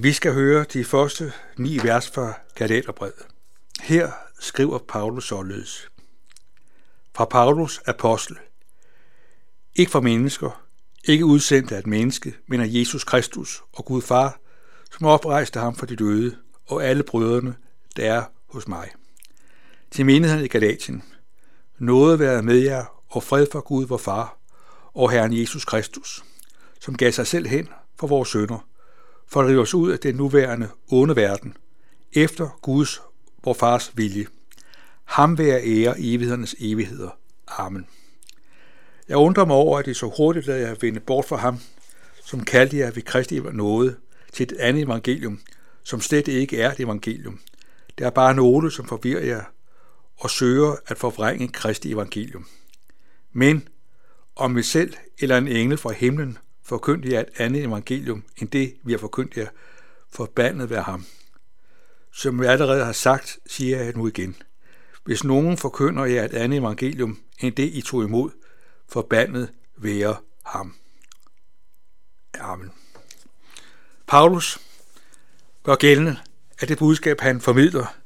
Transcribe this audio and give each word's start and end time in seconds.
Vi 0.00 0.12
skal 0.12 0.32
høre 0.32 0.64
de 0.72 0.84
første 0.84 1.32
ni 1.56 1.78
vers 1.82 2.10
fra 2.10 2.32
Galaterbrevet. 2.54 3.26
Her 3.80 4.12
skriver 4.40 4.78
Paulus 4.78 5.28
således. 5.28 5.88
Fra 7.14 7.24
Paulus 7.24 7.80
apostel. 7.86 8.38
Ikke 9.74 9.92
fra 9.92 10.00
mennesker, 10.00 10.64
ikke 11.04 11.24
udsendt 11.24 11.72
af 11.72 11.78
et 11.78 11.86
menneske, 11.86 12.34
men 12.46 12.60
af 12.60 12.66
Jesus 12.68 13.04
Kristus 13.04 13.62
og 13.72 13.84
Gud 13.84 14.02
Far, 14.02 14.38
som 14.90 15.06
oprejste 15.06 15.60
ham 15.60 15.76
for 15.76 15.86
de 15.86 15.96
døde, 15.96 16.36
og 16.66 16.84
alle 16.84 17.02
brødrene, 17.02 17.54
der 17.96 18.12
er 18.12 18.24
hos 18.48 18.68
mig. 18.68 18.90
Til 19.90 20.06
menigheden 20.06 20.44
i 20.44 20.48
Galatien. 20.48 21.02
Noget 21.78 22.18
være 22.18 22.42
med 22.42 22.58
jer, 22.58 23.02
og 23.08 23.22
fred 23.22 23.46
for 23.52 23.60
Gud, 23.60 23.86
vor 23.86 23.96
Far, 23.96 24.38
og 24.94 25.10
Herren 25.10 25.38
Jesus 25.38 25.64
Kristus, 25.64 26.24
som 26.80 26.96
gav 26.96 27.12
sig 27.12 27.26
selv 27.26 27.46
hen 27.46 27.68
for 27.98 28.06
vores 28.06 28.28
sønder, 28.28 28.66
for 29.32 29.40
at 29.40 29.48
rive 29.48 29.60
os 29.60 29.74
ud 29.74 29.90
af 29.90 29.98
den 29.98 30.14
nuværende 30.14 30.68
onde 30.90 31.16
verden, 31.16 31.56
efter 32.12 32.58
Guds, 32.62 33.02
vor 33.44 33.54
Fars 33.54 33.92
vilje. 33.94 34.26
Ham 35.04 35.38
være 35.38 35.64
ære 35.64 36.00
i 36.00 36.14
evighedernes 36.14 36.54
evigheder. 36.58 37.18
Amen. 37.48 37.86
Jeg 39.08 39.16
undrer 39.16 39.44
mig 39.44 39.56
over, 39.56 39.78
at 39.78 39.86
I 39.86 39.94
så 39.94 40.12
hurtigt 40.16 40.46
lader 40.46 40.66
jeg 40.66 40.76
vende 40.80 41.00
bort 41.00 41.24
fra 41.24 41.36
ham, 41.36 41.58
som 42.24 42.44
kaldte 42.44 42.76
jer 42.76 42.90
ved 42.90 43.02
Kristi 43.02 43.40
nåde 43.40 43.96
til 44.32 44.44
et 44.44 44.52
andet 44.58 44.82
evangelium, 44.82 45.40
som 45.82 46.00
slet 46.00 46.28
ikke 46.28 46.60
er 46.60 46.72
et 46.72 46.80
evangelium. 46.80 47.40
Det 47.98 48.06
er 48.06 48.10
bare 48.10 48.34
nogle, 48.34 48.70
som 48.70 48.86
forvirrer 48.86 49.24
jer 49.24 49.42
og 50.16 50.30
søger 50.30 50.76
at 50.86 50.98
forvrænge 50.98 51.48
Kristi 51.48 51.92
evangelium. 51.92 52.46
Men 53.32 53.68
om 54.36 54.56
vi 54.56 54.62
selv 54.62 54.94
eller 55.18 55.38
en 55.38 55.48
engel 55.48 55.78
fra 55.78 55.92
himlen 55.92 56.38
forkyndte 56.64 57.12
jer 57.12 57.20
et 57.20 57.28
andet 57.36 57.64
evangelium 57.64 58.24
end 58.36 58.48
det, 58.48 58.74
vi 58.84 58.92
har 58.92 58.98
forkyndt 58.98 59.36
jer, 59.36 59.48
forbandet 60.10 60.70
være 60.70 60.82
ham. 60.82 61.06
Som 62.12 62.42
jeg 62.42 62.52
allerede 62.52 62.84
har 62.84 62.92
sagt, 62.92 63.38
siger 63.46 63.82
jeg 63.82 63.92
nu 63.96 64.08
igen. 64.08 64.36
Hvis 65.04 65.24
nogen 65.24 65.56
forkynder 65.56 66.04
jer 66.04 66.24
et 66.24 66.34
andet 66.34 66.58
evangelium 66.58 67.18
end 67.40 67.54
det, 67.54 67.64
I 67.74 67.82
tog 67.82 68.04
imod, 68.04 68.30
forbandet 68.88 69.52
være 69.76 70.16
ham. 70.46 70.74
Amen. 72.34 72.70
Paulus 74.06 74.60
gør 75.62 75.74
gældende, 75.74 76.16
at 76.58 76.68
det 76.68 76.78
budskab, 76.78 77.20
han 77.20 77.40
formidler, 77.40 77.96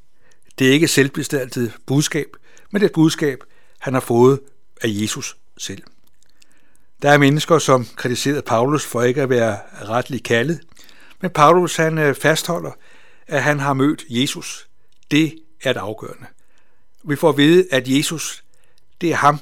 det 0.58 0.68
er 0.68 0.72
ikke 0.72 0.88
selvbestaltet 0.88 1.76
budskab, 1.86 2.36
men 2.70 2.82
det 2.82 2.92
budskab, 2.92 3.44
han 3.78 3.94
har 3.94 4.00
fået 4.00 4.40
af 4.82 4.88
Jesus 4.88 5.36
selv. 5.58 5.82
Der 7.02 7.10
er 7.10 7.18
mennesker, 7.18 7.58
som 7.58 7.86
kritiserede 7.96 8.42
Paulus 8.42 8.86
for 8.86 9.02
ikke 9.02 9.22
at 9.22 9.30
være 9.30 9.58
retligt 9.82 10.24
kaldet, 10.24 10.60
men 11.20 11.30
Paulus 11.30 11.76
han 11.76 11.98
øh, 11.98 12.14
fastholder, 12.14 12.70
at 13.26 13.42
han 13.42 13.60
har 13.60 13.72
mødt 13.72 14.04
Jesus. 14.10 14.68
Det 15.10 15.38
er 15.62 15.72
det 15.72 15.80
afgørende. 15.80 16.26
Vi 17.04 17.16
får 17.16 17.28
at 17.28 17.36
vide, 17.36 17.66
at 17.72 17.88
Jesus, 17.88 18.44
det 19.00 19.10
er 19.10 19.16
ham, 19.16 19.38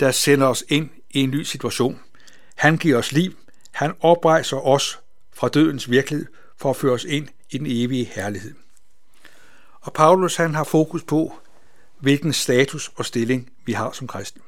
der 0.00 0.10
sender 0.10 0.46
os 0.46 0.64
ind 0.68 0.90
i 1.10 1.20
en 1.20 1.30
ny 1.30 1.42
situation. 1.42 2.00
Han 2.54 2.76
giver 2.76 2.98
os 2.98 3.12
liv. 3.12 3.32
Han 3.72 3.94
oprejser 4.00 4.66
os 4.66 4.98
fra 5.34 5.48
dødens 5.48 5.90
virkelighed 5.90 6.26
for 6.58 6.70
at 6.70 6.76
føre 6.76 6.92
os 6.92 7.04
ind 7.04 7.28
i 7.50 7.58
den 7.58 7.66
evige 7.70 8.04
herlighed. 8.04 8.54
Og 9.80 9.92
Paulus 9.92 10.36
han 10.36 10.54
har 10.54 10.64
fokus 10.64 11.02
på, 11.02 11.38
hvilken 12.00 12.32
status 12.32 12.90
og 12.96 13.04
stilling 13.04 13.50
vi 13.64 13.72
har 13.72 13.92
som 13.92 14.06
kristne. 14.06 14.42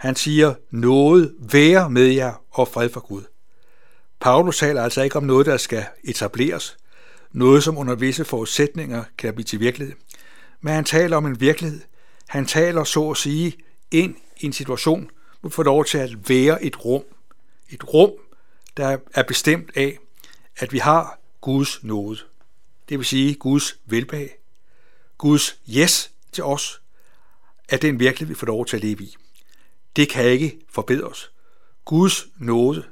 Han 0.00 0.16
siger, 0.16 0.54
noget 0.70 1.34
være 1.38 1.90
med 1.90 2.06
jer 2.06 2.42
og 2.50 2.68
fred 2.68 2.90
for 2.90 3.00
Gud. 3.00 3.22
Paulus 4.20 4.58
taler 4.58 4.82
altså 4.82 5.02
ikke 5.02 5.16
om 5.16 5.24
noget, 5.24 5.46
der 5.46 5.56
skal 5.56 5.84
etableres, 6.04 6.76
noget 7.32 7.64
som 7.64 7.78
under 7.78 7.94
visse 7.94 8.24
forudsætninger 8.24 9.04
kan 9.18 9.34
blive 9.34 9.44
til 9.44 9.60
virkelighed, 9.60 9.96
men 10.60 10.74
han 10.74 10.84
taler 10.84 11.16
om 11.16 11.26
en 11.26 11.40
virkelighed. 11.40 11.80
Han 12.28 12.46
taler 12.46 12.84
så 12.84 13.10
at 13.10 13.16
sige 13.16 13.52
ind 13.90 14.14
i 14.36 14.46
en 14.46 14.52
situation, 14.52 15.10
hvor 15.40 15.48
vi 15.48 15.54
får 15.54 15.62
lov 15.62 15.84
til 15.84 15.98
at 15.98 16.28
være 16.28 16.64
et 16.64 16.84
rum. 16.84 17.04
Et 17.70 17.94
rum, 17.94 18.12
der 18.76 18.98
er 19.14 19.22
bestemt 19.22 19.70
af, 19.76 19.98
at 20.56 20.72
vi 20.72 20.78
har 20.78 21.20
Guds 21.40 21.84
nåde. 21.84 22.18
Det 22.88 22.98
vil 22.98 23.06
sige 23.06 23.34
Guds 23.34 23.78
velbehag. 23.86 24.38
Guds 25.18 25.60
yes 25.68 26.10
til 26.32 26.44
os 26.44 26.82
er 27.68 27.76
den 27.76 28.00
virkelighed, 28.00 28.34
vi 28.34 28.38
får 28.38 28.46
lov 28.46 28.66
til 28.66 28.76
at 28.76 28.82
leve 28.82 29.02
i. 29.02 29.16
Det 29.96 30.08
kan 30.08 30.24
ikke 30.24 30.60
forbedres. 30.68 31.32
Guds 31.84 32.26
nåde 32.36 32.84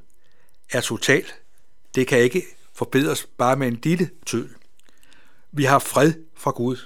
er 0.73 0.81
total. 0.81 1.25
Det 1.95 2.07
kan 2.07 2.19
ikke 2.19 2.43
forbedres 2.73 3.27
bare 3.39 3.57
med 3.57 3.69
en 3.69 3.81
lille 3.83 4.11
tøl. 4.27 4.55
Vi 5.53 5.65
har 5.65 5.79
fred 5.79 6.13
fra 6.35 6.51
Gud. 6.51 6.77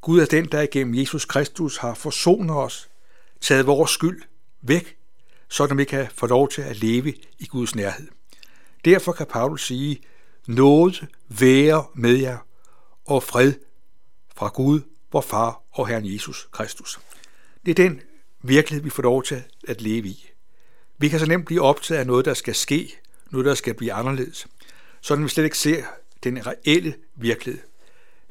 Gud 0.00 0.20
er 0.20 0.26
den, 0.26 0.44
der 0.44 0.60
igennem 0.60 0.94
Jesus 0.94 1.24
Kristus 1.24 1.76
har 1.76 1.94
forsonet 1.94 2.56
os, 2.56 2.88
taget 3.40 3.66
vores 3.66 3.90
skyld 3.90 4.22
væk, 4.62 4.96
så 5.48 5.74
vi 5.74 5.84
kan 5.84 6.08
få 6.14 6.26
lov 6.26 6.48
til 6.48 6.62
at 6.62 6.76
leve 6.76 7.14
i 7.38 7.46
Guds 7.46 7.74
nærhed. 7.74 8.08
Derfor 8.84 9.12
kan 9.12 9.26
Paulus 9.26 9.66
sige, 9.66 10.02
noget 10.46 11.06
være 11.28 11.86
med 11.94 12.14
jer 12.14 12.38
og 13.04 13.22
fred 13.22 13.52
fra 14.36 14.48
Gud, 14.48 14.80
vor 15.12 15.20
far 15.20 15.62
og 15.72 15.88
Herren 15.88 16.14
Jesus 16.14 16.48
Kristus. 16.52 17.00
Det 17.66 17.70
er 17.70 17.88
den 17.88 18.00
virkelighed, 18.42 18.84
vi 18.84 18.90
får 18.90 19.02
lov 19.02 19.22
til 19.22 19.42
at 19.68 19.82
leve 19.82 20.08
i. 20.08 20.30
Vi 20.98 21.08
kan 21.08 21.20
så 21.20 21.26
nemt 21.26 21.46
blive 21.46 21.62
optaget 21.62 22.00
af 22.00 22.06
noget, 22.06 22.24
der 22.24 22.34
skal 22.34 22.54
ske, 22.54 22.94
noget, 23.30 23.46
der 23.46 23.54
skal 23.54 23.74
blive 23.74 23.92
anderledes, 23.92 24.46
sådan 25.00 25.24
vi 25.24 25.28
slet 25.28 25.44
ikke 25.44 25.58
ser 25.58 25.84
den 26.24 26.46
reelle 26.46 26.94
virkelighed. 27.14 27.62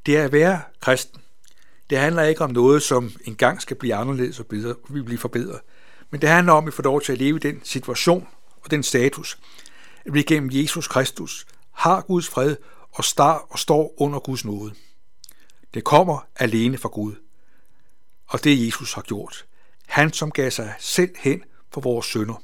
Det 0.06 0.18
er 0.18 0.24
at 0.24 0.32
være 0.32 0.62
kristen. 0.80 1.22
Det 1.90 1.98
handler 1.98 2.24
ikke 2.24 2.42
om 2.42 2.52
noget, 2.52 2.84
som 2.84 3.12
engang 3.26 3.62
skal 3.62 3.78
blive 3.78 3.96
anderledes 3.96 4.40
og 4.40 4.46
bedre, 4.46 4.76
vi 4.90 5.02
blive 5.02 5.18
forbedret. 5.18 5.60
Men 6.10 6.22
det 6.22 6.30
handler 6.30 6.54
om, 6.54 6.64
at 6.64 6.66
vi 6.66 6.72
får 6.72 6.84
lov 6.84 7.02
til 7.02 7.12
at 7.12 7.18
leve 7.18 7.36
i 7.36 7.40
den 7.40 7.62
situation 7.64 8.28
og 8.62 8.72
den 8.72 8.84
status, 8.84 9.38
at 10.06 10.14
vi 10.14 10.24
gennem 10.24 10.50
Jesus 10.54 10.88
Kristus 10.88 11.46
har 11.72 12.02
Guds 12.02 12.28
fred 12.28 12.56
og, 12.92 13.04
star 13.04 13.48
og 13.50 13.60
står 13.60 13.94
under 13.98 14.20
Guds 14.20 14.46
nåde. 14.46 14.74
Det 15.74 15.84
kommer 15.84 16.28
alene 16.36 16.78
fra 16.78 16.90
Gud. 16.90 17.16
Og 18.28 18.44
det 18.44 18.66
Jesus 18.68 18.94
har 18.94 19.02
gjort. 19.02 19.46
Han, 19.88 20.14
som 20.14 20.32
gav 20.32 20.52
sig 20.52 20.74
selv 20.80 21.16
hen 21.18 21.44
for 21.72 21.82
vores 21.82 22.06
sønder. 22.06 22.44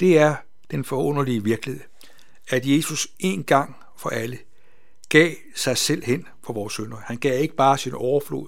Det 0.00 0.18
er 0.18 0.36
den 0.70 0.84
forunderlige 0.84 1.44
virkelighed, 1.44 1.82
at 2.48 2.66
Jesus 2.66 3.08
en 3.18 3.44
gang 3.44 3.76
for 3.96 4.10
alle 4.10 4.38
gav 5.08 5.34
sig 5.54 5.76
selv 5.76 6.04
hen 6.04 6.28
for 6.44 6.52
vores 6.52 6.72
sønder. 6.72 6.96
Han 6.96 7.16
gav 7.16 7.42
ikke 7.42 7.56
bare 7.56 7.78
sin 7.78 7.94
overflod, 7.94 8.46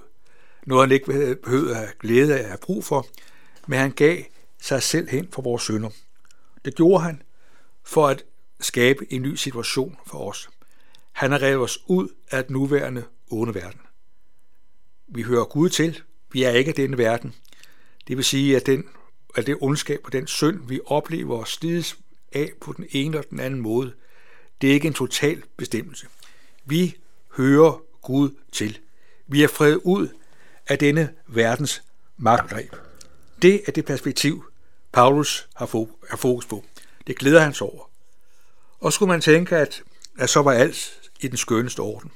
noget 0.66 0.88
han 0.88 0.92
ikke 0.94 1.36
behøvede 1.42 1.70
at 1.70 1.76
have 1.76 1.92
glæde 2.00 2.34
af 2.34 2.42
at 2.42 2.48
have 2.48 2.58
brug 2.62 2.84
for, 2.84 3.06
men 3.66 3.78
han 3.78 3.90
gav 3.90 4.22
sig 4.60 4.82
selv 4.82 5.08
hen 5.08 5.28
for 5.32 5.42
vores 5.42 5.62
sønder. 5.62 5.90
Det 6.64 6.74
gjorde 6.74 7.02
han 7.02 7.22
for 7.84 8.08
at 8.08 8.24
skabe 8.60 9.12
en 9.12 9.22
ny 9.22 9.34
situation 9.34 9.96
for 10.06 10.30
os. 10.30 10.48
Han 11.12 11.32
har 11.32 11.42
revet 11.42 11.62
os 11.62 11.78
ud 11.86 12.08
af 12.30 12.44
den 12.44 12.52
nuværende 12.52 13.04
onde 13.30 13.54
verden. 13.54 13.80
Vi 15.08 15.22
hører 15.22 15.44
Gud 15.44 15.68
til. 15.68 16.02
Vi 16.32 16.42
er 16.42 16.50
ikke 16.50 16.68
af 16.68 16.74
denne 16.74 16.98
verden. 16.98 17.34
Det 18.08 18.16
vil 18.16 18.24
sige, 18.24 18.56
at, 18.56 18.66
den, 18.66 18.84
at 19.34 19.46
det 19.46 19.56
ondskab 19.60 20.00
og 20.04 20.12
den 20.12 20.26
synd, 20.26 20.68
vi 20.68 20.80
oplever 20.86 21.38
og 21.38 21.48
slides 21.48 21.98
af 22.32 22.52
på 22.60 22.72
den 22.72 22.86
ene 22.90 23.16
eller 23.16 23.28
den 23.30 23.40
anden 23.40 23.60
måde, 23.60 23.92
det 24.60 24.70
er 24.70 24.74
ikke 24.74 24.88
en 24.88 24.94
total 24.94 25.42
bestemmelse. 25.56 26.06
Vi 26.64 26.96
hører 27.36 27.82
Gud 28.02 28.30
til. 28.52 28.78
Vi 29.26 29.42
er 29.42 29.48
fredet 29.48 29.80
ud 29.84 30.08
af 30.66 30.78
denne 30.78 31.14
verdens 31.26 31.82
magtgreb. 32.16 32.74
Det 33.42 33.62
er 33.66 33.72
det 33.72 33.84
perspektiv, 33.84 34.44
Paulus 34.92 35.48
har 35.56 35.66
fokus 36.16 36.46
på. 36.46 36.64
Det 37.06 37.18
glæder 37.18 37.40
han 37.40 37.54
sig 37.54 37.66
over. 37.66 37.90
Og 38.80 38.92
skulle 38.92 39.08
man 39.08 39.20
tænke, 39.20 39.56
at, 39.56 39.82
at 40.18 40.30
så 40.30 40.42
var 40.42 40.52
alt 40.52 41.00
i 41.20 41.28
den 41.28 41.36
skønneste 41.36 41.80
orden. 41.80 42.12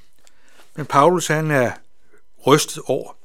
Men 0.75 0.85
Paulus 0.85 1.27
han 1.27 1.51
er 1.51 1.71
rystet 2.47 2.83
over, 2.85 3.17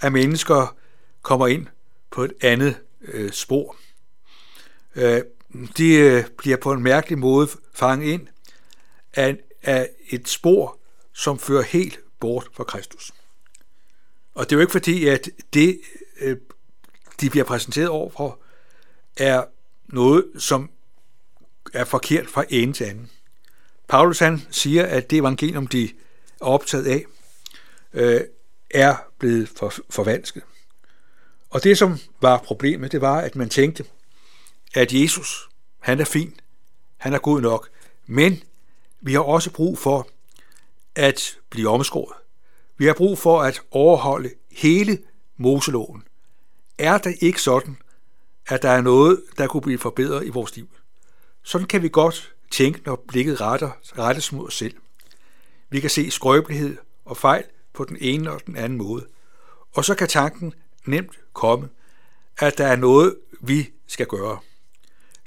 at 0.00 0.12
mennesker 0.12 0.76
kommer 1.22 1.46
ind 1.46 1.66
på 2.16 2.24
et 2.24 2.32
andet 2.40 2.76
øh, 3.02 3.32
spor. 3.32 3.76
Øh, 4.94 5.22
de 5.76 5.94
øh, 5.94 6.24
bliver 6.38 6.56
på 6.56 6.72
en 6.72 6.82
mærkelig 6.82 7.18
måde 7.18 7.48
fanget 7.74 8.06
ind 8.06 8.28
af, 9.14 9.36
af 9.62 9.90
et 10.10 10.28
spor, 10.28 10.78
som 11.12 11.38
fører 11.38 11.62
helt 11.62 12.00
bort 12.20 12.48
fra 12.52 12.64
Kristus. 12.64 13.12
Og 14.34 14.44
det 14.44 14.52
er 14.52 14.56
jo 14.56 14.60
ikke 14.60 14.72
fordi, 14.72 15.08
at 15.08 15.28
det, 15.54 15.80
øh, 16.20 16.36
de 17.20 17.30
bliver 17.30 17.44
præsenteret 17.44 17.88
overfor, 17.88 18.38
er 19.16 19.44
noget, 19.86 20.26
som 20.38 20.70
er 21.72 21.84
forkert 21.84 22.26
fra 22.28 22.44
ende 22.48 22.72
til 22.72 22.84
anden. 22.84 23.10
Paulus 23.88 24.18
han 24.18 24.40
siger, 24.50 24.86
at 24.86 25.10
det 25.10 25.18
evangelium, 25.18 25.66
de 25.66 25.84
er 25.84 25.88
optaget 26.40 26.86
af, 26.86 27.04
øh, 27.92 28.20
er 28.70 28.96
blevet 29.18 29.48
for, 29.48 29.72
forvansket. 29.90 30.42
Og 31.50 31.64
det, 31.64 31.78
som 31.78 31.98
var 32.20 32.38
problemet, 32.38 32.92
det 32.92 33.00
var, 33.00 33.20
at 33.20 33.36
man 33.36 33.48
tænkte, 33.48 33.84
at 34.74 34.92
Jesus, 34.92 35.48
han 35.80 36.00
er 36.00 36.04
fin, 36.04 36.40
han 36.96 37.12
er 37.12 37.18
god 37.18 37.40
nok, 37.40 37.68
men 38.06 38.42
vi 39.00 39.12
har 39.12 39.20
også 39.20 39.50
brug 39.50 39.78
for 39.78 40.08
at 40.94 41.38
blive 41.50 41.68
omskåret. 41.68 42.16
Vi 42.78 42.86
har 42.86 42.94
brug 42.94 43.18
for 43.18 43.42
at 43.42 43.62
overholde 43.70 44.30
hele 44.50 44.98
Moseloven. 45.36 46.02
Er 46.78 46.98
det 46.98 47.16
ikke 47.20 47.42
sådan, 47.42 47.76
at 48.46 48.62
der 48.62 48.70
er 48.70 48.80
noget, 48.80 49.22
der 49.38 49.46
kunne 49.46 49.60
blive 49.60 49.78
forbedret 49.78 50.26
i 50.26 50.28
vores 50.28 50.56
liv? 50.56 50.68
Sådan 51.42 51.66
kan 51.66 51.82
vi 51.82 51.88
godt 51.88 52.34
tænke, 52.50 52.80
når 52.86 53.04
blikket 53.08 53.40
retter, 53.40 53.70
rettes 53.98 54.32
mod 54.32 54.46
os 54.46 54.56
selv. 54.56 54.74
Vi 55.70 55.80
kan 55.80 55.90
se 55.90 56.10
skrøbelighed 56.10 56.76
og 57.04 57.16
fejl 57.16 57.44
på 57.72 57.84
den 57.84 57.96
ene 58.00 58.32
og 58.32 58.40
den 58.46 58.56
anden 58.56 58.78
måde. 58.78 59.06
Og 59.72 59.84
så 59.84 59.94
kan 59.94 60.08
tanken 60.08 60.54
nemt 60.88 61.18
komme, 61.32 61.68
at 62.38 62.58
der 62.58 62.66
er 62.66 62.76
noget, 62.76 63.16
vi 63.40 63.70
skal 63.86 64.06
gøre. 64.06 64.38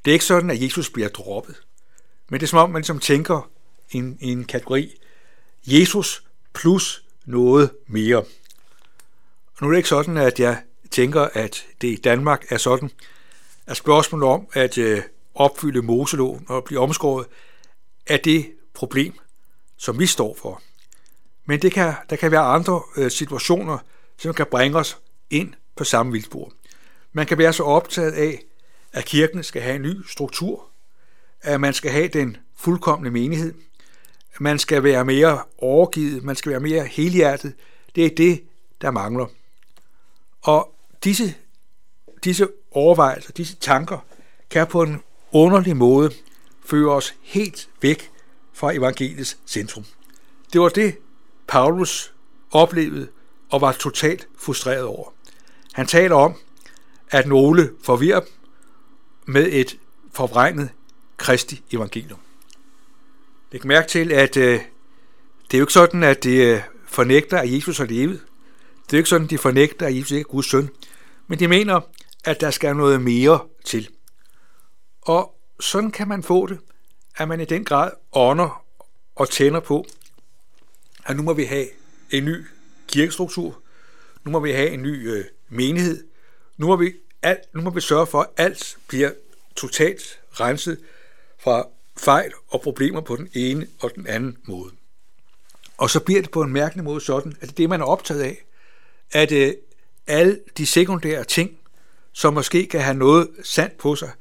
Det 0.06 0.12
er 0.12 0.14
ikke 0.14 0.26
sådan, 0.26 0.50
at 0.50 0.62
Jesus 0.62 0.90
bliver 0.90 1.10
droppet. 1.10 1.56
Men 2.30 2.40
det 2.40 2.46
er 2.46 2.50
som 2.50 2.60
om, 2.60 2.70
man 2.70 2.80
ligesom 2.80 3.00
tænker 3.00 3.50
i 3.92 3.98
en, 3.98 4.18
i 4.22 4.32
en 4.32 4.46
kategori, 4.46 4.96
Jesus 5.68 6.24
plus 6.54 7.04
noget 7.26 7.72
mere. 7.88 8.18
Og 8.18 9.62
nu 9.62 9.68
er 9.68 9.72
det 9.72 9.78
ikke 9.78 9.90
sådan, 9.90 10.18
at 10.18 10.40
jeg 10.40 10.62
tænker, 10.92 11.22
at 11.34 11.66
det 11.82 11.88
i 11.88 11.96
Danmark 11.96 12.52
er 12.52 12.58
sådan, 12.58 12.92
at 13.68 13.78
spørgsmålet 13.78 14.28
om 14.28 14.48
at 14.54 14.78
øh, 14.78 15.02
opfylde 15.36 15.82
Moseloven 15.82 16.46
og 16.50 16.64
blive 16.64 16.80
omskåret, 16.80 17.28
er 18.08 18.18
det 18.18 18.52
problem, 18.74 19.14
som 19.78 20.00
vi 20.00 20.06
står 20.06 20.38
for. 20.42 20.62
Men 21.46 21.62
det 21.62 21.72
kan, 21.72 21.94
der 22.10 22.16
kan 22.16 22.32
være 22.32 22.42
andre 22.42 22.82
øh, 22.98 23.12
situationer, 23.12 23.78
som 24.18 24.34
kan 24.34 24.46
bringe 24.52 24.78
os 24.78 24.98
ind 25.30 25.54
på 25.76 25.84
samme 25.84 26.12
vildspor. 26.12 26.52
Man 27.14 27.26
kan 27.26 27.38
være 27.38 27.54
så 27.54 27.64
optaget 27.64 28.12
af, 28.12 28.44
at 28.94 29.06
kirken 29.06 29.44
skal 29.44 29.62
have 29.62 29.76
en 29.76 29.81
ny 29.81 29.96
struktur, 30.08 30.70
at 31.42 31.62
man 31.62 31.74
skal 31.74 31.92
have 31.92 32.08
den 32.08 32.38
fuldkommende 32.56 33.12
menighed, 33.12 33.54
man 34.40 34.60
skal 34.60 34.84
være 34.84 35.06
mere 35.06 35.44
overgivet, 35.58 36.24
man 36.24 36.36
skal 36.36 36.52
være 36.52 36.60
mere 36.60 36.86
helhjertet. 36.86 37.54
Det 37.96 38.06
er 38.06 38.16
det, 38.16 38.44
der 38.81 38.92
mangler. 38.92 39.26
Og 40.42 40.76
disse, 41.04 41.36
disse 42.24 42.48
overvejelser, 42.72 43.32
disse 43.32 43.56
tanker, 43.56 44.06
kan 44.50 44.68
på 44.68 44.82
en 44.82 45.02
underlig 45.32 45.78
måde 45.78 46.12
føre 46.66 46.92
os 46.92 47.16
helt 47.22 47.70
væk 47.82 48.12
fra 48.54 48.74
evangeliets 48.74 49.38
centrum. 49.48 49.86
Det 50.54 50.62
var 50.62 50.70
det, 50.70 50.98
Paulus 51.48 52.14
oplevede 52.52 53.08
og 53.50 53.62
var 53.62 53.72
totalt 53.72 54.28
frustreret 54.38 54.84
over. 54.84 55.14
Han 55.80 55.88
taler 55.88 56.16
om, 56.16 56.36
at 57.10 57.28
nogle 57.28 57.72
forvirrer 57.84 58.22
med 59.26 59.48
et 59.52 59.78
forvrænget 60.14 60.70
kristi 61.18 61.64
evangelium. 61.72 62.20
Læg 63.52 63.68
mærke 63.68 63.88
til, 63.88 64.12
at 64.12 64.38
øh, 64.38 64.60
det 65.52 65.54
er 65.54 65.58
jo 65.58 65.64
ikke 65.64 65.74
sådan, 65.74 66.04
at 66.04 66.24
det 66.24 66.54
øh, 66.54 66.62
fornægter, 66.88 67.38
at 67.38 67.54
Jesus 67.54 67.78
har 67.78 67.86
levet. 67.86 68.22
Det 68.86 68.94
er 68.94 68.98
jo 68.98 69.00
ikke 69.00 69.10
sådan, 69.10 69.26
at 69.26 69.30
de 69.30 69.38
fornægter, 69.38 69.88
at 69.88 69.96
Jesus 69.96 70.12
ikke 70.12 70.28
er 70.28 70.31
Guds 70.31 70.50
søn. 70.50 70.70
Men 71.28 71.40
de 71.40 71.48
mener, 71.48 71.82
at 72.25 72.42
der 72.42 72.52
skal 72.52 72.75
noget 72.75 73.02
mere 73.02 73.40
til. 73.66 73.90
Og 75.02 75.36
sådan 75.60 75.92
kan 75.92 76.08
man 76.08 76.24
få 76.24 76.48
det, 76.48 76.60
at 77.16 77.28
man 77.28 77.42
i 77.42 77.46
den 77.46 77.66
grad 77.66 77.92
ånder 78.12 78.64
og 79.16 79.30
tænder 79.30 79.60
på, 79.60 79.86
at 81.06 81.16
nu 81.16 81.24
må 81.24 81.34
vi 81.34 81.44
have 81.44 81.68
en 82.12 82.25
ny 82.25 82.46
kirkestruktur, 82.88 83.62
nu 84.24 84.32
må 84.32 84.40
vi 84.40 84.52
have 84.52 84.70
en 84.70 84.82
ny 84.82 85.10
øh, 85.12 85.25
menighed, 85.50 86.04
nu 86.57 86.68
må, 86.68 86.75
vi 86.75 86.94
alt, 87.22 87.40
nu 87.54 87.62
må 87.62 87.69
vi 87.69 87.81
sørge 87.81 88.07
for, 88.07 88.22
at 88.22 88.28
alt 88.38 88.78
bliver 88.88 89.12
totalt 89.56 90.19
renset 90.31 90.80
fra 91.40 91.68
fejl 91.98 92.31
og 92.48 92.62
problemer 92.62 93.01
på 93.01 93.16
den 93.16 93.30
ene 93.34 93.68
og 93.80 93.92
den 93.96 94.07
anden 94.07 94.38
måde. 94.48 94.72
Og 95.78 95.90
så 95.90 96.00
bliver 96.00 96.22
det 96.22 96.31
på 96.31 96.42
en 96.42 96.54
mærkelig 96.54 96.84
måde 96.84 97.01
sådan, 97.01 97.38
at 97.42 97.57
det 97.57 97.69
man 97.69 97.81
er 97.81 97.86
optaget 97.86 98.22
af, 98.22 98.46
at 99.12 99.31
øh, 99.31 99.54
alle 100.07 100.40
de 100.57 100.66
sekundære 100.66 101.24
ting, 101.24 101.57
som 102.13 102.34
måske 102.34 102.66
kan 102.66 102.81
have 102.81 102.98
noget 102.98 103.30
sandt 103.44 103.78
på 103.78 103.96
sig, 103.96 104.12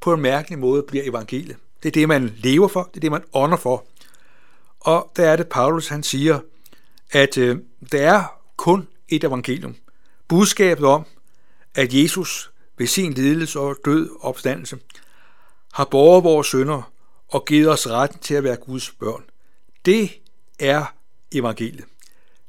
på 0.00 0.12
en 0.12 0.20
mærkelig 0.20 0.58
måde 0.58 0.82
bliver 0.82 1.04
evangeliet. 1.04 1.56
Det 1.82 1.88
er 1.88 1.92
det, 1.92 2.08
man 2.08 2.34
lever 2.36 2.68
for, 2.68 2.82
det 2.82 2.96
er 2.96 3.00
det, 3.00 3.10
man 3.10 3.24
ånder 3.32 3.56
for. 3.56 3.84
Og 4.80 5.12
der 5.16 5.28
er 5.28 5.36
det, 5.36 5.48
Paulus 5.48 5.88
han 5.88 6.02
siger, 6.02 6.40
at 7.10 7.38
øh, 7.38 7.58
der 7.92 8.02
er 8.02 8.40
kun 8.56 8.88
et 9.08 9.24
evangelium. 9.24 9.76
Budskabet 10.28 10.84
om, 10.84 11.04
at 11.74 11.94
Jesus 11.94 12.50
ved 12.78 12.86
sin 12.86 13.12
lidelse 13.12 13.60
og 13.60 13.76
død 13.84 14.10
opstandelse 14.20 14.78
har 15.72 15.84
båret 15.84 16.24
vores 16.24 16.46
sønder 16.46 16.92
og 17.28 17.44
givet 17.44 17.70
os 17.70 17.86
retten 17.86 18.18
til 18.18 18.34
at 18.34 18.44
være 18.44 18.56
Guds 18.56 18.90
børn. 18.90 19.24
Det 19.84 20.10
er 20.58 20.94
evangeliet. 21.32 21.84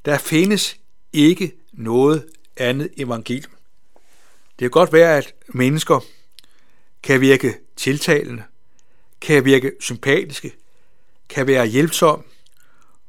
Der 0.05 0.17
findes 0.17 0.77
ikke 1.13 1.55
noget 1.73 2.27
andet 2.57 2.89
evangelium. 2.97 3.51
Det 4.49 4.65
kan 4.65 4.69
godt 4.69 4.93
være, 4.93 5.17
at 5.17 5.33
mennesker 5.47 5.99
kan 7.03 7.21
virke 7.21 7.57
tiltalende, 7.75 8.43
kan 9.21 9.45
virke 9.45 9.71
sympatiske, 9.79 10.53
kan 11.29 11.47
være 11.47 11.65
hjælpsomme, 11.65 12.25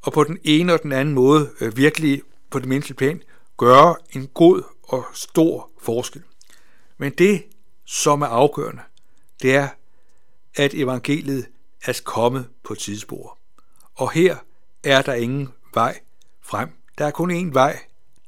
og 0.03 0.13
på 0.13 0.25
den 0.25 0.39
ene 0.45 0.73
og 0.73 0.83
den 0.83 0.93
anden 0.93 1.15
måde 1.15 1.51
øh, 1.61 1.77
virkelig 1.77 2.23
på 2.51 2.59
det 2.59 2.69
menneskelige 2.69 2.97
plan 2.97 3.23
gøre 3.61 3.97
en 4.13 4.27
god 4.27 4.63
og 4.83 5.05
stor 5.15 5.71
forskel. 5.83 6.23
Men 6.99 7.13
det, 7.13 7.45
som 7.85 8.23
er 8.23 8.27
afgørende, 8.27 8.83
det 9.43 9.55
er, 9.55 9.69
at 10.55 10.75
evangeliet 10.75 11.47
er 11.85 12.01
kommet 12.05 12.49
på 12.65 12.75
tidsspor. 12.75 13.39
Og 13.95 14.11
her 14.11 14.37
er 14.85 15.03
der 15.03 15.15
ingen 15.15 15.49
vej 15.75 16.01
frem. 16.43 16.69
Der 16.99 17.07
er 17.07 17.11
kun 17.11 17.31
én 17.31 17.53
vej, 17.53 17.79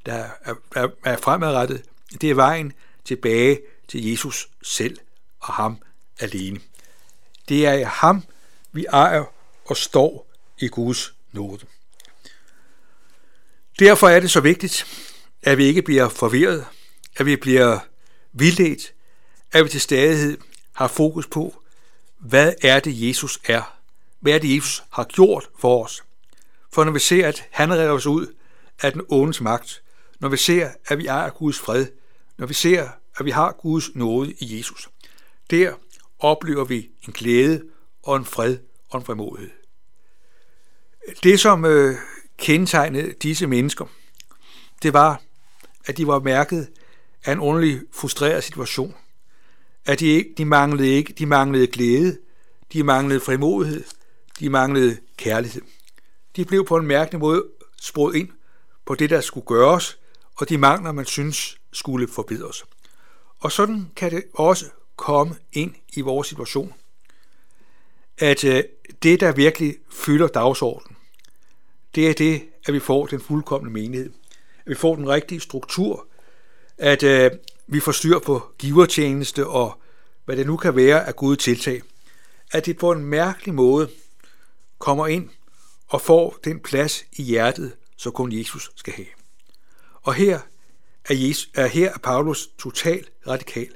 der 0.05 0.29
er, 0.43 0.53
er, 0.75 0.87
er 1.05 1.17
fremadrettet. 1.17 1.85
Det 2.21 2.29
er 2.29 2.35
vejen 2.35 2.73
tilbage 3.05 3.61
til 3.87 4.09
Jesus 4.09 4.49
selv 4.61 4.97
og 5.39 5.53
ham 5.53 5.77
alene. 6.19 6.59
Det 7.49 7.67
er 7.67 7.73
i 7.73 7.83
ham, 7.83 8.23
vi 8.71 8.85
ejer 8.85 9.23
og 9.65 9.77
står 9.77 10.31
i 10.59 10.67
Guds 10.67 11.13
nåde. 11.31 11.65
Derfor 13.79 14.07
er 14.07 14.19
det 14.19 14.31
så 14.31 14.39
vigtigt, 14.39 14.85
at 15.43 15.57
vi 15.57 15.65
ikke 15.65 15.81
bliver 15.81 16.09
forvirret, 16.09 16.65
at 17.17 17.25
vi 17.25 17.35
bliver 17.35 17.79
vildledt, 18.33 18.93
at 19.51 19.63
vi 19.63 19.69
til 19.69 19.81
stadighed 19.81 20.37
har 20.73 20.87
fokus 20.87 21.27
på, 21.27 21.63
hvad 22.19 22.53
er 22.61 22.79
det, 22.79 23.07
Jesus 23.07 23.39
er? 23.45 23.79
Hvad 24.19 24.33
er 24.33 24.39
det, 24.39 24.55
Jesus 24.55 24.83
har 24.91 25.03
gjort 25.03 25.49
for 25.59 25.83
os? 25.83 26.03
For 26.73 26.83
når 26.83 26.91
vi 26.91 26.99
ser, 26.99 27.27
at 27.27 27.47
han 27.51 27.73
redder 27.73 27.91
os 27.91 28.05
ud 28.05 28.27
af 28.81 28.91
den 28.91 29.01
ondes 29.09 29.41
magt, 29.41 29.83
når 30.19 30.29
vi 30.29 30.37
ser, 30.37 30.69
at 30.87 30.97
vi 30.97 31.07
er 31.07 31.29
Guds 31.29 31.59
fred, 31.59 31.85
når 32.37 32.47
vi 32.47 32.53
ser, 32.53 32.89
at 33.17 33.25
vi 33.25 33.31
har 33.31 33.51
Guds 33.51 33.95
nåde 33.95 34.33
i 34.39 34.57
Jesus, 34.57 34.89
der 35.51 35.73
oplever 36.19 36.65
vi 36.65 36.89
en 37.07 37.13
glæde 37.13 37.63
og 38.03 38.15
en 38.15 38.25
fred 38.25 38.57
og 38.89 38.99
en 38.99 39.05
fremodighed. 39.05 39.51
Det, 41.23 41.39
som 41.39 41.65
øh, 41.65 41.95
kendetegnede 42.37 43.13
disse 43.13 43.47
mennesker, 43.47 43.85
det 44.83 44.93
var, 44.93 45.21
at 45.85 45.97
de 45.97 46.07
var 46.07 46.19
mærket 46.19 46.67
af 47.25 47.31
en 47.31 47.39
underlig 47.39 47.81
frustreret 47.91 48.43
situation 48.43 48.95
at 49.85 49.99
de, 49.99 50.05
ikke, 50.05 50.33
de 50.37 50.45
manglede 50.45 50.89
ikke, 50.89 51.13
de 51.13 51.25
manglede 51.25 51.67
glæde, 51.67 52.17
de 52.73 52.83
manglede 52.83 53.19
frimodighed, 53.19 53.83
de 54.39 54.49
manglede 54.49 54.97
kærlighed. 55.17 55.61
De 56.35 56.45
blev 56.45 56.65
på 56.65 56.77
en 56.77 56.87
mærkelig 56.87 57.19
måde 57.19 57.43
sproget 57.81 58.15
ind 58.15 58.29
på 58.85 58.95
det, 58.95 59.09
der 59.09 59.21
skulle 59.21 59.45
gøres, 59.45 59.97
og 60.35 60.49
de 60.49 60.57
mangler, 60.57 60.91
man 60.91 61.05
synes, 61.05 61.57
skulle 61.73 62.07
forbedres. 62.07 62.65
Og 63.39 63.51
sådan 63.51 63.91
kan 63.95 64.11
det 64.11 64.23
også 64.33 64.65
komme 64.95 65.35
ind 65.53 65.75
i 65.93 66.01
vores 66.01 66.27
situation. 66.27 66.73
At 68.17 68.43
øh, 68.43 68.63
det, 69.03 69.19
der 69.19 69.31
virkelig 69.31 69.75
fylder 69.91 70.27
dagsordenen, 70.27 70.97
det 71.95 72.09
er 72.09 72.13
det, 72.13 72.41
at 72.65 72.73
vi 72.73 72.79
får 72.79 73.05
den 73.05 73.21
fuldkommende 73.21 73.73
menighed. 73.73 74.13
At 74.65 74.69
vi 74.69 74.75
får 74.75 74.95
den 74.95 75.09
rigtige 75.09 75.39
struktur. 75.39 76.07
At 76.77 77.03
øh, 77.03 77.31
vi 77.67 77.79
får 77.79 77.91
styr 77.91 78.19
på 78.19 78.41
givertjeneste 78.57 79.47
og 79.47 79.81
hvad 80.25 80.37
det 80.37 80.47
nu 80.47 80.57
kan 80.57 80.75
være 80.75 81.07
af 81.07 81.15
gode 81.15 81.35
tiltag, 81.35 81.81
at 82.51 82.65
det 82.65 82.77
på 82.77 82.91
en 82.91 83.05
mærkelig 83.05 83.53
måde 83.53 83.89
kommer 84.79 85.07
ind 85.07 85.29
og 85.87 86.01
får 86.01 86.37
den 86.43 86.59
plads 86.59 87.05
i 87.11 87.23
hjertet, 87.23 87.75
så 87.97 88.11
kun 88.11 88.31
Jesus 88.31 88.71
skal 88.75 88.93
have. 88.93 89.07
Og 90.01 90.13
her 90.13 90.39
er, 91.05 91.13
Jesus, 91.13 91.49
er 91.53 91.67
her 91.67 91.93
er 91.93 91.97
Paulus 91.97 92.47
totalt 92.57 93.11
radikal. 93.27 93.69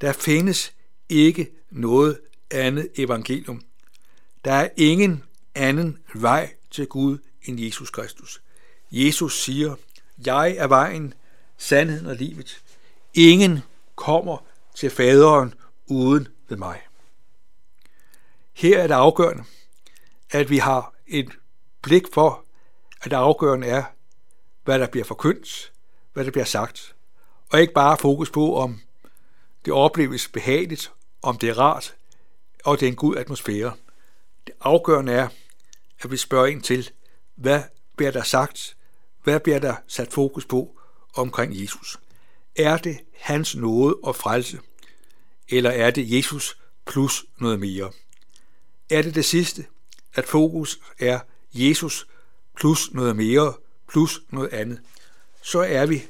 Der 0.00 0.12
findes 0.12 0.72
ikke 1.08 1.50
noget 1.70 2.20
andet 2.50 2.88
evangelium. 2.96 3.62
Der 4.44 4.52
er 4.52 4.68
ingen 4.76 5.24
anden 5.54 5.98
vej 6.14 6.54
til 6.70 6.86
Gud 6.86 7.18
end 7.44 7.60
Jesus 7.60 7.90
Kristus. 7.90 8.42
Jesus 8.90 9.42
siger, 9.42 9.74
jeg 10.26 10.56
er 10.56 10.66
vejen, 10.66 11.14
sandheden 11.56 12.06
og 12.06 12.16
livet. 12.16 12.62
Ingen 13.14 13.62
kommer 13.96 14.44
til 14.74 14.90
faderen 14.90 15.54
uden 15.86 16.28
ved 16.48 16.56
mig. 16.56 16.80
Her 18.52 18.78
er 18.78 18.86
det 18.86 18.94
afgørende, 18.94 19.44
at 20.30 20.50
vi 20.50 20.58
har 20.58 20.94
et 21.06 21.28
blik 21.82 22.04
for, 22.12 22.44
at 23.02 23.10
det 23.10 23.16
afgørende 23.16 23.66
er, 23.66 23.84
hvad 24.64 24.78
der 24.78 24.86
bliver 24.86 25.04
forkyndt, 25.04 25.72
hvad 26.12 26.24
der 26.24 26.30
bliver 26.30 26.44
sagt, 26.44 26.94
og 27.50 27.60
ikke 27.60 27.74
bare 27.74 27.96
fokus 27.96 28.30
på, 28.30 28.56
om 28.56 28.80
det 29.64 29.72
opleves 29.72 30.28
behageligt, 30.28 30.92
om 31.22 31.38
det 31.38 31.48
er 31.48 31.58
rart, 31.58 31.94
og 32.64 32.80
det 32.80 32.86
er 32.86 32.90
en 32.90 32.96
god 32.96 33.16
atmosfære. 33.16 33.72
Det 34.46 34.54
afgørende 34.60 35.12
er, 35.12 35.28
at 36.02 36.10
vi 36.10 36.16
spørger 36.16 36.46
ind 36.46 36.62
til, 36.62 36.90
hvad 37.34 37.62
bliver 37.96 38.10
der 38.10 38.22
sagt, 38.22 38.76
hvad 39.28 39.40
bliver 39.40 39.58
der 39.58 39.76
sat 39.86 40.12
fokus 40.12 40.44
på 40.44 40.78
omkring 41.14 41.60
Jesus? 41.60 41.98
Er 42.56 42.76
det 42.76 42.98
hans 43.20 43.56
nåde 43.56 43.96
og 44.02 44.16
frelse, 44.16 44.58
eller 45.48 45.70
er 45.70 45.90
det 45.90 46.12
Jesus 46.12 46.58
plus 46.86 47.24
noget 47.38 47.60
mere? 47.60 47.92
Er 48.90 49.02
det 49.02 49.14
det 49.14 49.24
sidste, 49.24 49.66
at 50.14 50.24
fokus 50.24 50.80
er 50.98 51.20
Jesus 51.52 52.06
plus 52.56 52.90
noget 52.92 53.16
mere, 53.16 53.54
plus 53.88 54.20
noget 54.30 54.48
andet, 54.48 54.80
så 55.42 55.60
er 55.60 55.86
vi 55.86 56.06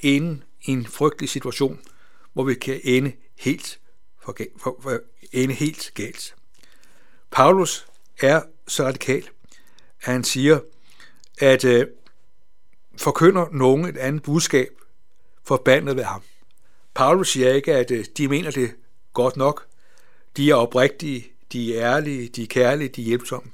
inde 0.00 0.42
i 0.62 0.70
en 0.70 0.86
frygtelig 0.86 1.28
situation, 1.28 1.80
hvor 2.32 2.44
vi 2.44 2.54
kan 2.54 2.80
ende 2.84 3.12
helt, 3.38 3.80
for, 4.24 4.36
for, 4.56 4.78
for, 4.82 5.00
ende 5.32 5.54
helt 5.54 5.90
galt. 5.94 6.34
Paulus 7.30 7.86
er 8.20 8.42
så 8.66 8.84
radikal, 8.84 9.28
at 10.00 10.12
han 10.12 10.24
siger, 10.24 10.60
at 11.38 11.64
øh, 11.64 11.86
forkynder 12.98 13.46
nogen 13.52 13.84
et 13.84 13.96
andet 13.96 14.22
budskab, 14.22 14.70
forbandet 15.44 15.96
ved 15.96 16.04
ham. 16.04 16.22
Paulus 16.94 17.32
siger 17.32 17.52
ikke, 17.52 17.74
at 17.74 17.90
øh, 17.90 18.04
de 18.16 18.28
mener 18.28 18.50
det 18.50 18.74
godt 19.12 19.36
nok. 19.36 19.66
De 20.36 20.50
er 20.50 20.54
oprigtige, 20.54 21.32
de 21.52 21.76
er 21.76 21.96
ærlige, 21.96 22.28
de 22.28 22.42
er 22.42 22.46
kærlige, 22.46 22.88
de 22.88 23.00
er 23.02 23.06
hjælpsomme. 23.06 23.50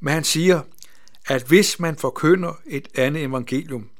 Men 0.00 0.14
han 0.14 0.24
siger, 0.24 0.62
at 1.26 1.42
hvis 1.42 1.80
man 1.80 1.96
forkynder 1.96 2.60
et 2.66 2.88
andet 2.94 3.22
evangelium 3.22 3.90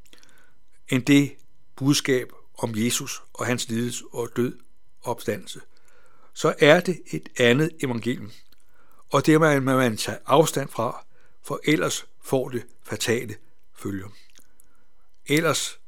end 0.89 1.03
det 1.03 1.33
budskab 1.77 2.33
om 2.59 2.73
Jesus 2.75 3.23
og 3.35 3.47
hans 3.47 3.69
lidelse 3.69 4.05
og 4.13 4.29
død 4.37 4.59
og 5.01 5.11
opstandelse, 5.11 5.61
så 6.35 6.55
er 6.59 6.81
det 6.81 7.03
et 7.07 7.29
andet 7.39 7.71
evangelium. 7.83 8.31
Og 9.11 9.27
det 9.27 9.41
må 9.41 9.61
man 9.77 9.97
tage 9.97 10.19
afstand 10.27 10.69
fra, 10.69 11.05
for 11.43 11.61
ellers 11.65 12.07
får 12.23 12.49
det 12.49 12.63
fatale 12.85 13.35
følger. 13.77 14.09
Ellers 15.27 15.81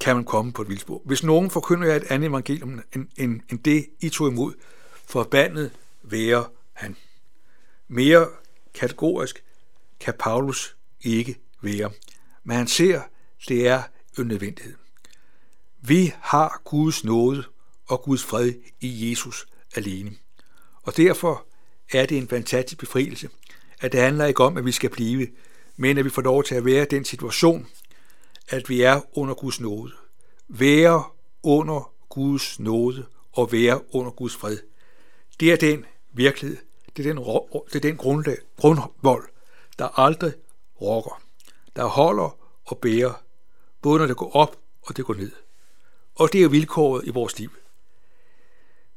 kan 0.00 0.16
man 0.16 0.24
komme 0.24 0.52
på 0.52 0.62
et 0.62 0.68
vildspor. 0.68 1.02
Hvis 1.04 1.22
nogen 1.22 1.50
forkynder 1.50 1.88
jer 1.88 1.96
et 1.96 2.04
andet 2.04 2.28
evangelium 2.28 2.82
end, 2.94 3.06
end, 3.16 3.40
end 3.50 3.58
det, 3.58 3.86
I 4.00 4.08
tog 4.08 4.28
imod, 4.28 4.52
forbandet 5.06 5.70
være 6.02 6.46
han. 6.72 6.96
Mere 7.88 8.28
kategorisk 8.74 9.44
kan 10.00 10.14
Paulus 10.18 10.76
ikke 11.00 11.38
være. 11.62 11.90
Men 12.44 12.56
han 12.56 12.66
ser, 12.66 13.00
det 13.48 13.68
er 13.68 13.82
en 14.18 14.26
nødvendighed. 14.26 14.74
Vi 15.80 16.12
har 16.20 16.60
Guds 16.64 17.04
nåde 17.04 17.44
og 17.86 18.02
Guds 18.02 18.24
fred 18.24 18.52
i 18.80 19.10
Jesus 19.10 19.46
alene. 19.74 20.10
Og 20.82 20.96
derfor 20.96 21.46
er 21.92 22.06
det 22.06 22.18
en 22.18 22.28
fantastisk 22.28 22.78
befrielse, 22.78 23.28
at 23.80 23.92
det 23.92 24.00
handler 24.00 24.26
ikke 24.26 24.44
om, 24.44 24.56
at 24.56 24.64
vi 24.64 24.72
skal 24.72 24.90
blive, 24.90 25.28
men 25.76 25.98
at 25.98 26.04
vi 26.04 26.10
får 26.10 26.22
lov 26.22 26.44
til 26.44 26.54
at 26.54 26.64
være 26.64 26.82
i 26.82 26.86
den 26.90 27.04
situation, 27.04 27.66
at 28.48 28.68
vi 28.68 28.82
er 28.82 29.00
under 29.12 29.34
Guds 29.34 29.60
nåde. 29.60 29.92
Være 30.48 31.04
under 31.42 31.92
Guds 32.08 32.60
nåde 32.60 33.06
og 33.32 33.52
være 33.52 33.94
under 33.94 34.10
Guds 34.10 34.36
fred. 34.36 34.58
Det 35.40 35.52
er 35.52 35.56
den 35.56 35.84
virkelighed, 36.12 36.56
det 36.96 37.06
er 37.06 37.12
den, 37.14 37.24
det 37.66 37.74
er 37.74 37.80
den 37.80 37.96
grundlag, 37.96 38.36
grundvold, 38.56 39.28
der 39.78 39.98
aldrig 40.00 40.32
rokker, 40.80 41.22
der 41.76 41.84
holder 41.84 42.36
og 42.64 42.78
bærer, 42.78 43.22
både 43.82 43.98
når 43.98 44.06
det 44.06 44.16
går 44.16 44.36
op 44.36 44.56
og 44.82 44.96
det 44.96 45.04
går 45.04 45.14
ned. 45.14 45.32
Og 46.14 46.32
det 46.32 46.42
er 46.42 46.48
vilkåret 46.48 47.06
i 47.06 47.10
vores 47.10 47.38
liv. 47.38 47.50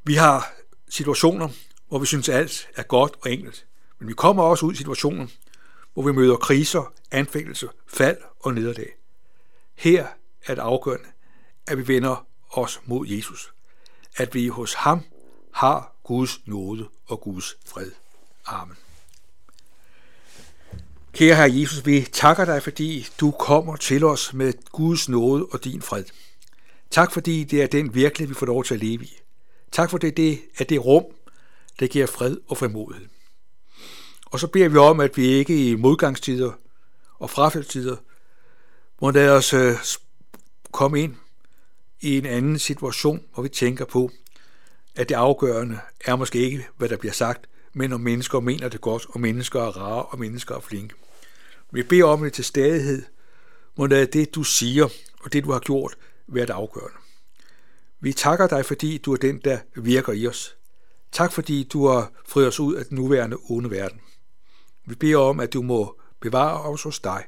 Vi 0.03 0.13
har 0.13 0.53
situationer, 0.89 1.49
hvor 1.87 1.99
vi 1.99 2.05
synes, 2.05 2.29
at 2.29 2.35
alt 2.35 2.69
er 2.75 2.83
godt 2.83 3.15
og 3.21 3.31
enkelt. 3.31 3.65
Men 3.99 4.07
vi 4.07 4.13
kommer 4.13 4.43
også 4.43 4.65
ud 4.65 4.73
i 4.73 4.75
situationer, 4.75 5.27
hvor 5.93 6.03
vi 6.03 6.11
møder 6.11 6.35
kriser, 6.35 6.93
anfængelse, 7.11 7.69
fald 7.87 8.17
og 8.39 8.53
nederlag. 8.53 9.00
Her 9.75 10.07
er 10.45 10.55
det 10.55 10.61
afgørende, 10.61 11.07
at 11.67 11.77
vi 11.77 11.87
vender 11.87 12.27
os 12.49 12.81
mod 12.85 13.07
Jesus. 13.07 13.53
At 14.15 14.33
vi 14.33 14.47
hos 14.47 14.73
ham 14.73 15.01
har 15.53 15.95
Guds 16.03 16.47
nåde 16.47 16.87
og 17.07 17.21
Guds 17.21 17.55
fred. 17.65 17.91
Amen. 18.45 18.77
Kære 21.13 21.35
Herre 21.35 21.59
Jesus, 21.59 21.85
vi 21.85 22.07
takker 22.11 22.45
dig, 22.45 22.63
fordi 22.63 23.07
du 23.19 23.31
kommer 23.31 23.75
til 23.75 24.03
os 24.03 24.33
med 24.33 24.53
Guds 24.71 25.09
nåde 25.09 25.45
og 25.51 25.63
din 25.63 25.81
fred. 25.81 26.03
Tak 26.91 27.11
fordi 27.11 27.43
det 27.43 27.61
er 27.61 27.67
den 27.67 27.93
virkelighed, 27.93 28.33
vi 28.35 28.39
får 28.39 28.45
lov 28.45 28.63
til 28.63 28.73
at 28.73 28.79
leve 28.79 29.03
i. 29.03 29.19
Tak 29.71 29.89
for 29.89 29.97
det, 29.97 30.17
det 30.17 30.41
er 30.57 30.63
det 30.63 30.85
rum, 30.85 31.05
der 31.79 31.87
giver 31.87 32.07
fred 32.07 32.37
og 32.47 32.57
frimodighed. 32.57 33.07
Og 34.25 34.39
så 34.39 34.47
beder 34.47 34.69
vi 34.69 34.77
om, 34.77 34.99
at 34.99 35.17
vi 35.17 35.25
ikke 35.25 35.69
i 35.69 35.75
modgangstider 35.75 36.51
og 37.19 37.29
frafaldstider 37.29 37.95
må 39.01 39.11
lad 39.11 39.29
os 39.29 39.53
øh, 39.53 39.75
komme 40.71 41.01
ind 41.01 41.15
i 42.01 42.17
en 42.17 42.25
anden 42.25 42.59
situation, 42.59 43.23
hvor 43.33 43.43
vi 43.43 43.49
tænker 43.49 43.85
på, 43.85 44.11
at 44.95 45.09
det 45.09 45.15
afgørende 45.15 45.79
er 46.05 46.15
måske 46.15 46.39
ikke, 46.39 46.67
hvad 46.77 46.89
der 46.89 46.97
bliver 46.97 47.13
sagt, 47.13 47.49
men 47.73 47.93
om 47.93 48.01
mennesker 48.01 48.39
mener 48.39 48.69
det 48.69 48.81
godt, 48.81 49.05
og 49.09 49.21
mennesker 49.21 49.61
er 49.61 49.77
rare, 49.77 50.03
og 50.03 50.19
mennesker 50.19 50.55
er 50.55 50.59
flinke. 50.59 50.95
Vi 51.71 51.83
beder 51.83 52.05
om 52.05 52.23
det 52.23 52.33
til 52.33 52.43
stadighed, 52.43 53.03
må 53.75 53.85
lade 53.85 54.05
det, 54.05 54.35
du 54.35 54.43
siger, 54.43 54.89
og 55.23 55.33
det, 55.33 55.43
du 55.43 55.51
har 55.51 55.59
gjort, 55.59 55.97
være 56.27 56.45
det 56.45 56.53
afgørende. 56.53 56.97
Vi 57.99 58.13
takker 58.13 58.47
dig, 58.47 58.65
fordi 58.65 58.97
du 58.97 59.13
er 59.13 59.17
den, 59.17 59.41
der 59.43 59.59
virker 59.75 60.13
i 60.13 60.27
os. 60.27 60.55
Tak, 61.11 61.31
fordi 61.31 61.63
du 61.63 61.87
har 61.87 62.11
friet 62.27 62.47
os 62.47 62.59
ud 62.59 62.75
af 62.75 62.85
den 62.85 62.97
nuværende 62.97 63.37
onde 63.49 63.71
verden. 63.71 64.01
Vi 64.85 64.95
beder 64.95 65.17
om, 65.17 65.39
at 65.39 65.53
du 65.53 65.61
må 65.61 65.99
bevare 66.19 66.61
os 66.61 66.83
hos 66.83 66.99
dig. 66.99 67.23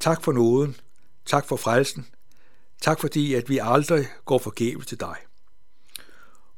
Tak 0.00 0.24
for 0.24 0.32
nåden. 0.32 0.76
Tak 1.28 1.46
for 1.46 1.56
frelsen. 1.56 2.06
Tak 2.80 3.00
fordi, 3.00 3.34
at 3.34 3.48
vi 3.48 3.58
aldrig 3.62 4.06
går 4.24 4.38
forgæves 4.38 4.86
til 4.86 5.00
dig. 5.00 5.16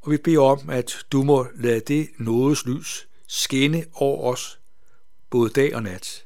Og 0.01 0.11
vi 0.11 0.17
beder 0.17 0.41
om, 0.41 0.69
at 0.69 1.05
du 1.11 1.23
må 1.23 1.47
lade 1.55 1.79
det 1.79 2.09
nådes 2.17 2.65
lys 2.65 3.07
skinne 3.27 3.85
over 3.93 4.33
os, 4.33 4.59
både 5.29 5.49
dag 5.49 5.75
og 5.75 5.83
nat. 5.83 6.25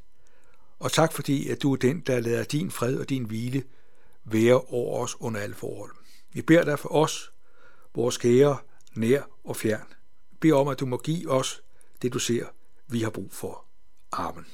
Og 0.80 0.92
tak 0.92 1.14
fordi, 1.14 1.50
at 1.50 1.62
du 1.62 1.74
er 1.74 1.78
den, 1.78 2.00
der 2.00 2.20
lader 2.20 2.44
din 2.44 2.72
fred 2.72 2.98
og 2.98 3.10
din 3.10 3.24
hvile 3.24 3.64
være 4.24 4.62
over 4.62 5.04
os 5.04 5.16
under 5.20 5.42
alle 5.42 5.56
forhold. 5.56 5.92
Vi 6.34 6.42
beder 6.42 6.64
dig 6.64 6.80
for 6.80 6.90
os, 6.90 7.32
vores 7.96 8.18
kære, 8.18 8.58
nær 8.96 9.22
og 9.44 9.56
fjern. 9.56 9.88
Vi 10.32 10.38
beder 10.42 10.56
om, 10.56 10.68
at 10.68 10.80
du 10.80 10.86
må 10.86 10.98
give 10.98 11.32
os 11.32 11.62
det, 12.02 12.14
du 12.14 12.20
ser, 12.20 12.46
vi 12.88 13.02
har 13.02 13.10
brug 13.10 13.34
for. 13.34 13.66
Amen. 14.12 14.46